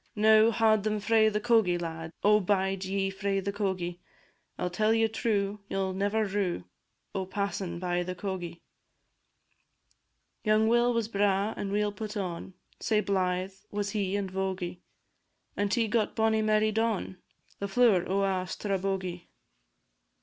Now, 0.15 0.49
haud 0.49 0.83
ye 0.87 0.97
frae 0.97 1.29
the 1.29 1.39
cogie, 1.39 1.77
lads; 1.77 2.11
O 2.23 2.39
bide 2.39 2.85
ye 2.85 3.11
frae 3.11 3.39
the 3.39 3.53
cogie! 3.53 3.99
I 4.57 4.63
'll 4.63 4.69
tell 4.71 4.95
ye 4.95 5.07
true, 5.07 5.59
ye 5.69 5.77
'll 5.77 5.93
never 5.93 6.25
rue, 6.25 6.63
O' 7.13 7.27
passin' 7.27 7.77
by 7.77 8.01
the 8.01 8.15
cogie. 8.15 8.63
Young 10.43 10.67
Will 10.67 10.91
was 10.91 11.07
braw 11.07 11.53
and 11.55 11.71
weel 11.71 11.91
put 11.91 12.17
on, 12.17 12.55
Sae 12.79 13.01
blythe 13.01 13.53
was 13.69 13.91
he 13.91 14.15
and 14.15 14.31
vogie; 14.31 14.79
And 15.55 15.71
he 15.71 15.87
got 15.87 16.15
bonnie 16.15 16.41
Mary 16.41 16.71
Don, 16.71 17.17
The 17.59 17.67
flower 17.67 18.03
o' 18.09 18.23
a' 18.23 18.47
Strabogie. 18.47 19.27